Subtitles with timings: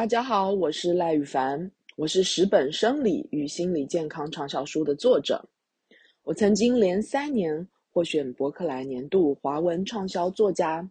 [0.00, 5.46] 大家好，我是赖宇凡，我是十本生理与心理健康畅销书的作者。
[6.22, 10.88] 我曾经连三年获选博客来年度华文畅销作家，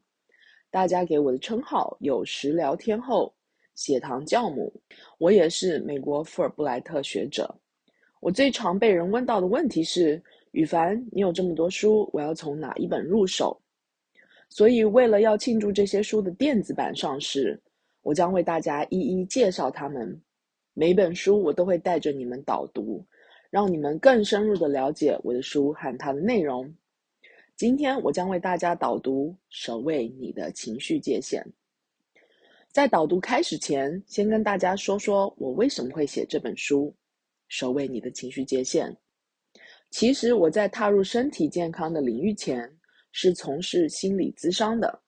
[0.70, 3.34] 大家给我的称号有食疗天后、
[3.74, 4.72] 血糖教母。
[5.18, 7.52] 我也是美国富尔布莱特学者。
[8.20, 13.60] 我最常被人问到的问题是：宇凡，你有这么多书，我要从哪一本入手？
[14.50, 17.60] 所以，为了要庆祝这些书的电子版上市，
[18.10, 20.20] 我将为大家一一介绍它们。
[20.74, 23.06] 每本书我都会带着你们导读，
[23.52, 26.74] 让你们更深入的了解我的书和它的内容。
[27.56, 31.44] 今天我将为大家导读《守卫你的情绪界限》。
[32.72, 36.86] 在导读开始前，先跟大家说说我为什么会写这本书
[37.48, 38.90] 《守卫你的情绪界限》。
[39.92, 42.68] 其实我在踏入身体健康的领域前，
[43.12, 45.00] 是从事心理咨商的，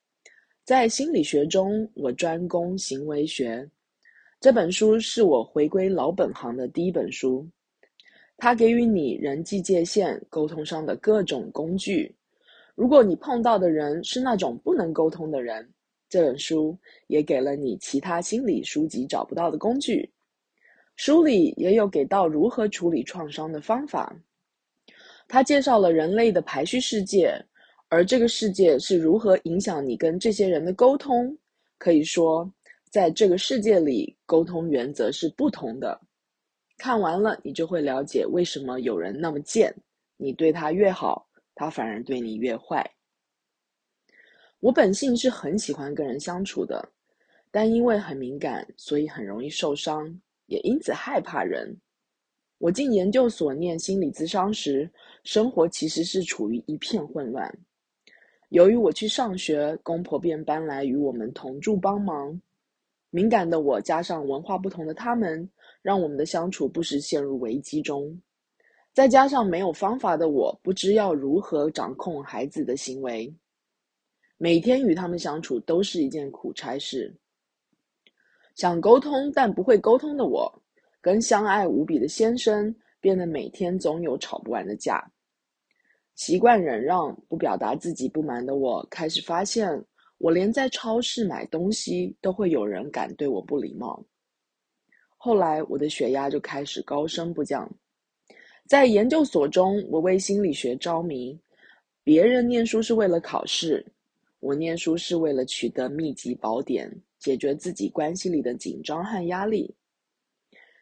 [0.64, 3.68] 在心理学中，我专攻行为学。
[4.40, 7.48] 这本书是我回归老本行的第一本书，
[8.38, 12.16] 它给予你人际界限沟通上的各种工具。
[12.76, 15.68] 如果你碰到的人是那种不能沟通的人，
[16.08, 20.08] 这本书也给了你其他心理书籍找不到的工具。
[20.96, 24.16] 书里也有给到如何处理创伤的方法。
[25.28, 27.44] 它介绍了人类的排序世界。
[27.92, 31.38] 而这个世界是如何影响你跟这些人的沟通？
[31.78, 32.50] 可以说，
[32.90, 36.00] 在这个世界里，沟通原则是不同的。
[36.78, 39.76] 看完了，你就会了解为什么有人那么贱，
[40.16, 42.82] 你对他越好，他反而对你越坏。
[44.62, 46.94] 我本性是很喜欢跟人相处的，
[47.52, 51.76] 但因为很敏感，所以很容易受伤，也因此害怕人。
[52.58, 54.90] 我进研究所念心理咨商时，
[55.26, 57.54] 生活其实是处于一片混乱。
[58.52, 62.38] 由于我去上学，公婆便搬来与我们同住帮忙。
[63.10, 65.50] 敏感的我加上文化不同的他们，
[65.82, 68.22] 让我们的相处不时陷入危机中。
[68.92, 73.34] 再加上没有方法的我，不知要如何掌控孩子的行为，
[74.38, 77.16] 每天与他们相处都是一件苦差事。
[78.56, 80.62] 想沟通但不会沟通的我，
[81.00, 85.10] 跟相爱无比的先生，变得每天总有吵不完的架。
[86.16, 89.84] 习惯忍让、不表达自己不满的我，开始发现，
[90.18, 94.04] 我连在超市买东西都会有人敢对我不礼貌。
[95.18, 97.70] 后来，我的血压就开始高升不降。
[98.68, 101.40] 在研究所中，我为心理学着迷。
[102.04, 103.86] 别人念书是为了考试，
[104.40, 109.76] 我念书是为了取得秘籍宝典，解决自己关系里的紧张和压力。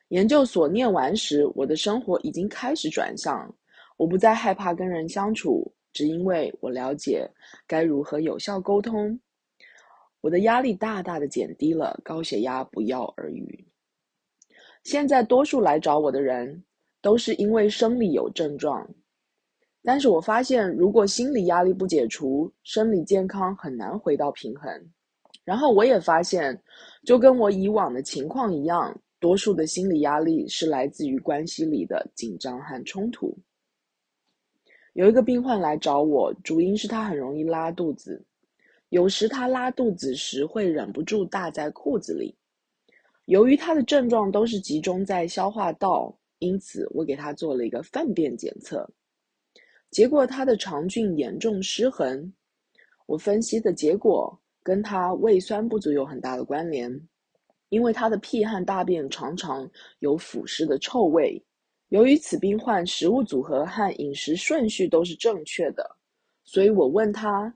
[0.09, 3.53] 研究所念完时，我的生活已经开始转向。
[3.99, 7.29] 我不再害怕跟人相处，只因为我了解
[7.67, 9.19] 该如何有效沟通。
[10.21, 13.67] 我的压力大大的减低了，高血压不药而愈。
[14.85, 16.63] 现在多数来找我的人
[17.01, 18.89] 都是因为生理有症状，
[19.83, 24.71] 但是我发现如果心理压力不解除，生理健康很难回到平衡。
[25.43, 26.57] 然后我也发现，
[27.03, 33.37] 就跟我以往的情况一样，多数的心理压力是来自于关系里的紧张和冲突。
[34.93, 38.21] 有一个病患来找我，主因是他很容易拉肚子，
[38.89, 42.35] 有时他拉肚子时会忍不住大在裤子里。
[43.25, 48.89] 由于他的症状都是集中在消化道，因此我给他做了一个粪便检测，
[49.91, 52.33] 结果他的肠菌严重失衡。
[53.05, 56.91] 我分析的结果跟他胃酸不足有很大的关联，
[57.69, 61.43] 因为他的屁和大便常常有腐蚀的臭味。
[61.89, 65.89] 由于此病患食物组合和饮食顺序都是正确的，
[66.43, 67.51] 所以我问他：“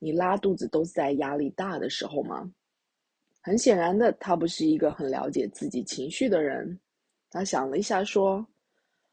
[0.00, 2.50] 你拉肚子都是在压力大的时候吗？”
[3.42, 6.80] 很显然的，他不是一个很了解自己情绪的人。
[7.30, 8.46] 他想了一下说：“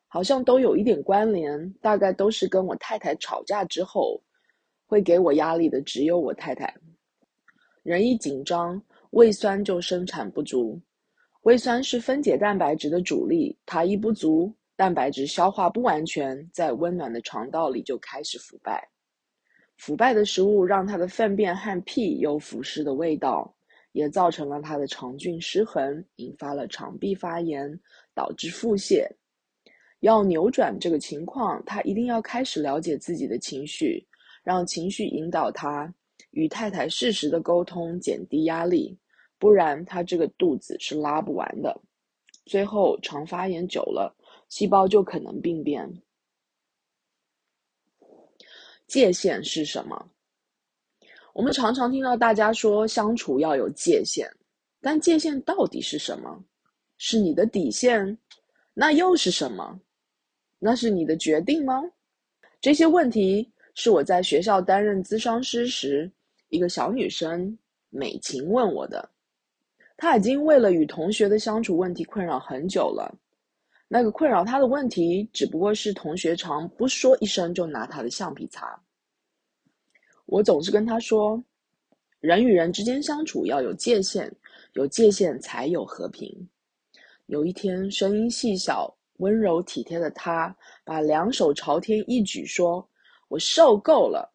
[0.07, 4.21] 好像都有一点关联，大概都是跟我太太吵架之后，
[4.85, 6.73] 会给我压力的只有我太太。
[7.83, 10.79] 人一紧张，胃酸就生产不足，
[11.41, 14.49] 胃酸是分解蛋白质的主力，它一不足。”
[14.81, 18.89] 蛋白质消化不完全，在温暖的肠道里就开始腐败。
[19.77, 23.53] 腐败的食物让它的粪便和屁有腐蚀的味道，
[23.91, 27.79] 也造成了它的肠菌失衡，引发了肠壁发炎，
[28.15, 29.07] 导致腹泻。
[29.99, 34.03] 要扭转这个情况，他一定要开始了解自己的情绪，
[34.41, 35.93] 让情绪引导他
[36.31, 38.97] 与太太适时的沟通，减低压力。
[39.37, 41.79] 不然，他这个肚子是拉不完的。
[42.47, 44.15] 最后，肠发炎久了。
[44.51, 45.89] 细胞就可能病变。
[48.85, 50.11] 界限是什么？
[51.31, 54.29] 我们常常听到大家说相处要有界限，
[54.81, 56.43] 但界限到底是什么？
[56.97, 58.17] 是你的底线？
[58.73, 59.79] 那又是什么？
[60.59, 61.81] 那是你的决定吗？
[62.59, 66.11] 这些问题是我在学校担任咨商师时，
[66.49, 67.57] 一个小女生
[67.89, 69.09] 美琴问我的。
[69.95, 73.17] 她已经为了与同学的相处问题困扰很久了。
[73.93, 78.81] 那个困扰他的问题，只不过是同学常不说一声就拿他的橡皮擦。
[80.27, 81.43] 我总是跟他说，
[82.21, 84.33] 人与人之间相处要有界限，
[84.75, 86.33] 有界限才有和平。
[87.25, 90.55] 有一天，声音细小、温柔体贴的他，
[90.85, 92.87] 把两手朝天一举，说
[93.27, 94.33] ：“我受够了！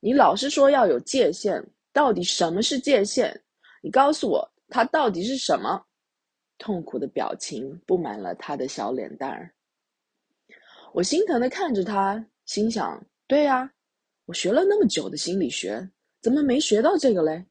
[0.00, 3.40] 你老是说要有界限，到底什么是界限？
[3.80, 5.80] 你告诉我，它到底是什么？”
[6.58, 9.52] 痛苦的表情布满了他的小脸蛋儿。
[10.92, 13.70] 我心疼的看着他，心想：“对呀，
[14.24, 15.90] 我学了那么久的心理学，
[16.22, 17.44] 怎么没学到这个嘞？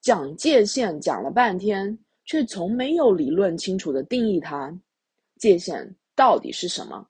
[0.00, 4.76] 讲界限讲了半天，却从没有理论清楚的定义它。”
[5.38, 7.08] 界限到底是什么？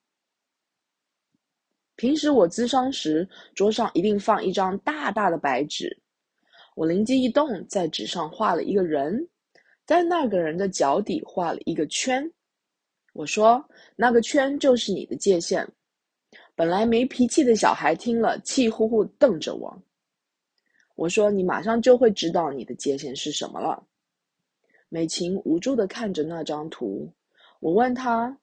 [1.96, 6.00] 平时我咨商时，桌上一定放一张大大的白纸。
[6.75, 9.29] 我灵机一动，在纸上画了一个人，
[9.90, 12.31] 在那个人的脚底画了一个圈。
[13.12, 15.69] 我说：“那个圈就是你的界限。”
[16.54, 19.76] 本来没脾气的小孩听了，气呼呼瞪着我。
[20.94, 23.84] 我说：“你马上就会知道你的界限是什么了。”
[24.88, 27.12] 美琴无助地看着那张图。
[27.58, 28.38] 我问他：“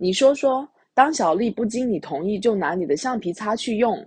[0.00, 4.02] 你说说，当小丽不经你同意就拿你的橡皮擦去用，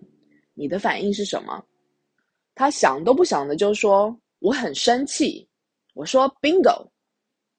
[0.55, 1.63] 你的反应是什么？”
[2.55, 5.47] 他想都不想的就说：“我很生气。”
[5.99, 6.87] 我说：“Bingo，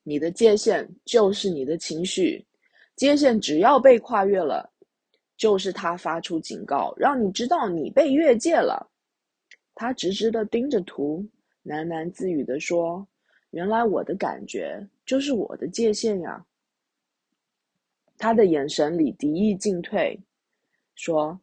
[0.01, 2.43] 你的界限就是你的情绪，
[2.95, 4.67] 界限只要被跨越了，
[5.37, 8.89] 就是他发出警告，让你知道你被越界了。”
[9.77, 11.23] 他直直的盯着图，
[11.63, 13.07] 喃喃自语的说
[13.51, 16.43] ：“原来我的感觉就是我的界限呀。”
[18.17, 20.19] 他的眼神里敌意进退，
[20.95, 21.39] 说：“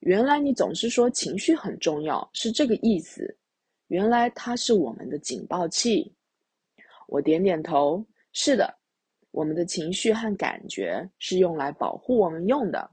[0.00, 3.34] 原来你总是说情绪很重要，是这个意思。
[3.86, 6.12] 原来它是我们的警报器。”
[7.12, 8.74] 我点点头：“是的，
[9.32, 12.90] 我们的情绪和感觉是用来保护我们用的。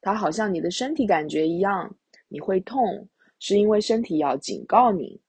[0.00, 1.88] 它好像你的身体感觉一样，
[2.26, 3.08] 你会痛，
[3.38, 5.20] 是因为身体要警告你。”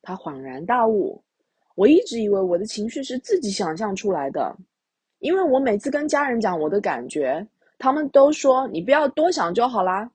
[0.00, 1.20] 他恍然大悟
[1.74, 4.56] ：“我一直以为我的情绪是自己想象出来的。”
[5.18, 7.44] 因为我每次跟家人讲我的感觉，
[7.78, 10.08] 他们都说你不要多想就好啦。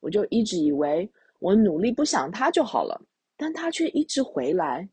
[0.00, 3.00] 我就一直以为我努力不想他就好了，
[3.38, 4.86] 但他却一直回来。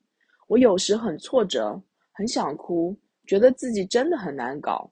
[0.47, 1.81] 我有时很挫折，
[2.11, 2.95] 很想哭，
[3.25, 4.91] 觉得自己真的很难搞。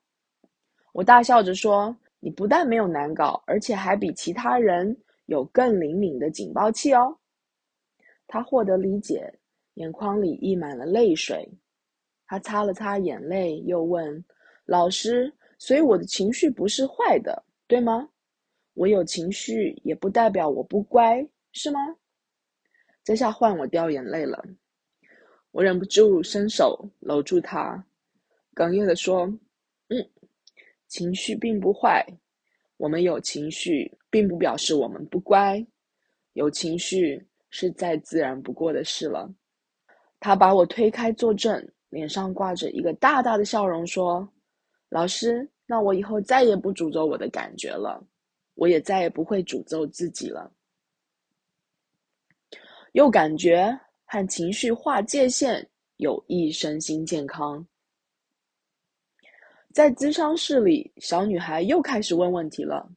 [0.93, 4.95] 我大笑着说：“你不但没有难搞，而且还比其他人
[5.25, 7.17] 有更灵敏的警报器哦。”
[8.27, 9.31] 他获得理解，
[9.75, 11.47] 眼眶里溢满了泪水。
[12.25, 14.23] 他擦了擦眼泪，又问。
[14.65, 18.09] 老师，所以我的情绪不是坏的，对吗？
[18.73, 21.79] 我有情绪也不代表我不乖，是吗？
[23.03, 24.43] 这下换我掉眼泪了，
[25.53, 27.85] 我忍不住伸手搂住他，
[28.55, 29.27] 哽咽地说
[29.89, 30.09] ：“嗯，
[30.87, 32.03] 情绪并不坏，
[32.77, 35.63] 我们有情绪并不表示我们不乖，
[36.33, 39.31] 有情绪是再自然不过的事了。”
[40.19, 44.27] 他把我推开坐正，脸上挂着一个大大的笑容，说。
[44.89, 48.03] 老师，那我以后再也不诅咒我的感觉了，
[48.55, 50.51] 我也再也不会诅咒自己了。
[52.93, 55.67] 又感觉和情绪划界限，
[55.97, 57.65] 有益身心健康。
[59.73, 62.87] 在咨商室里，小女孩又开始问问题了。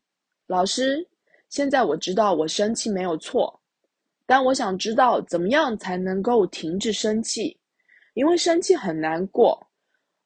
[0.46, 1.08] 老师，
[1.48, 3.58] 现在我知道我生气没有错，
[4.26, 7.58] 但我想知道怎么样才能够停止生气，
[8.14, 9.66] 因为生气很难过。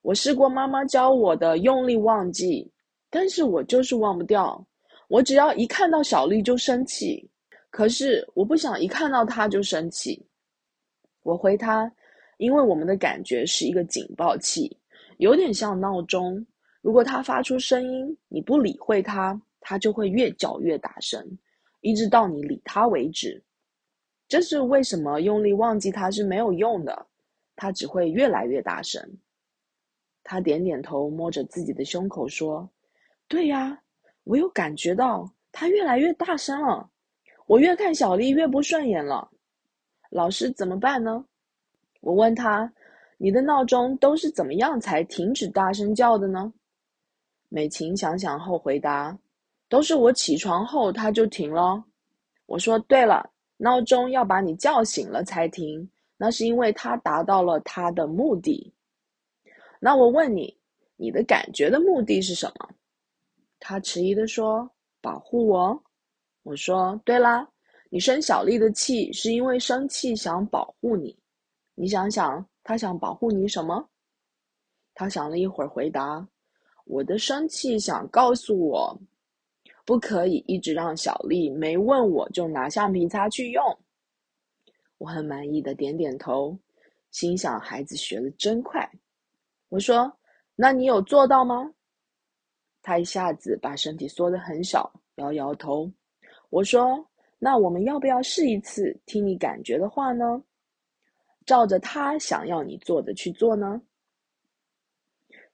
[0.03, 2.69] 我试过妈妈教我的用力忘记，
[3.11, 4.67] 但是我就是忘不掉。
[5.09, 7.31] 我只要一看到小丽就生气，
[7.71, 10.27] 可是我不想一看到她就生气。
[11.23, 11.91] 我回他，
[12.39, 14.77] 因为我们的感觉是一个警报器，
[15.19, 16.45] 有点像闹钟。
[16.81, 21.23] 如果它发出声音，你不理会它，它就会越叫越大声，
[21.81, 23.43] 一直到你理它为止。
[24.29, 27.07] 这是为什么用力忘记它是没有用的，
[27.57, 29.03] 它只会越来越大声。
[30.23, 32.69] 他点点头，摸着自己的胸口说
[33.27, 33.83] ：“对呀，
[34.25, 36.89] 我有感觉到他越来越大声了。
[37.47, 39.29] 我越看小丽越不顺眼了。
[40.11, 41.25] 老师怎么办呢？”
[42.02, 42.71] 我问他
[43.17, 46.52] ：“你的闹钟都是怎么样才停止大声叫的呢？”
[47.49, 49.19] 美琴想想后回答
[49.69, 51.83] ：“都是我起床后它就停了。”
[52.47, 58.73] 我说：“对了，闹钟要把你叫醒了才停，那是因为它达到了它的目的。
[59.79, 60.57] 那我问你，
[60.97, 62.69] 你的感觉的目的是什么？
[63.62, 64.71] 他迟疑地说
[65.02, 65.83] ：“保护我。”
[66.45, 67.47] 我说：“对啦，
[67.91, 71.15] 你生小丽的气是因为生气想保护你。
[71.75, 73.87] 你想想，他想保护你什么？”
[74.95, 76.27] 他想了一会儿，回答
[76.87, 78.97] ：“我的生气想告诉我，
[79.85, 83.63] 不可以一直让小丽没问我就拿橡皮擦去用。”
[84.99, 86.57] 我很满意的点点头，
[87.11, 88.89] 心想孩子学的真快。
[89.69, 90.13] 我说
[90.55, 91.75] ：“那你有做到吗？”
[92.83, 95.91] 他一下子把身体缩得很小，摇摇头。
[96.51, 97.05] 我说
[97.43, 100.41] ：“那我们要不要试一次，听你感觉的话呢？
[101.47, 103.81] 照着他想要你做的去做呢？”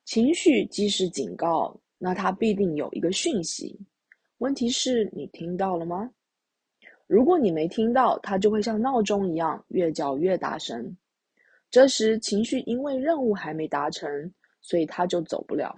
[0.05, 3.79] 情绪既是警告，那它必定有一个讯息。
[4.39, 6.11] 问题是你听到了吗？
[7.07, 10.97] 如果你没听到，它就会像闹钟一样越叫越大声。
[11.71, 15.77] 这时，情绪因为任务还没达成，所以它就走不了。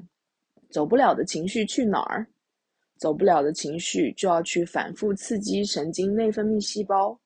[0.71, 2.27] 走不了的情绪去哪儿？
[2.99, 7.19] 走不了的情绪就要去反复刺激神经内分泌细胞，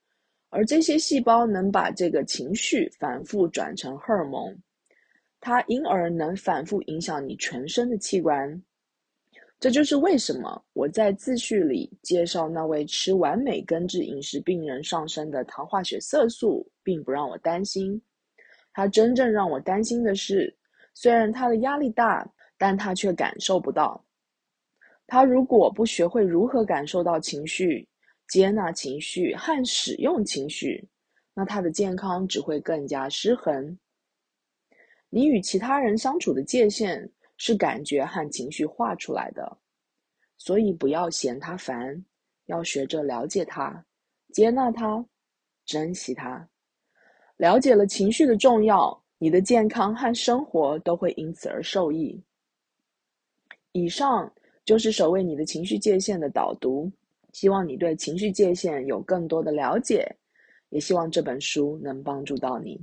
[0.51, 4.57] 而这些细胞能把这个情绪反复转成荷尔蒙，
[5.41, 8.63] 它因而能反复影响你全身的器官。
[9.59, 18.03] 这就是为什么我在自序里介绍那位吃完美根治饮食病人上升的糖化血色素，并不让我担心。
[18.73, 20.53] 他真正让我担心的是，
[20.95, 24.05] 虽然他的压力大，但他却感受不到。
[25.13, 27.87] 他如果不学会如何感受到情绪、
[28.29, 30.89] 接纳情绪和使用情绪，
[31.35, 33.79] 那他的健康只会更加失衡。
[35.11, 39.59] 你与其他人相处的界限，是感觉和情绪画出来的，
[40.39, 42.03] 所以不要嫌他烦，
[42.47, 43.85] 要学着了解他，
[44.33, 45.05] 接纳他，
[45.67, 46.49] 珍惜他。
[47.37, 52.19] 了解了情绪的重要，你的健康和生活都会因此而受益。
[53.73, 54.33] 以上
[54.65, 56.91] 就是守卫你的情绪界限的导读，
[57.33, 60.07] 希望你对情绪界限有更多的了解，
[60.71, 62.81] 也希望这本书能帮助到你。